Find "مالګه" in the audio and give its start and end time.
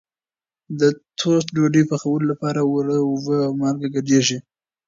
3.61-3.87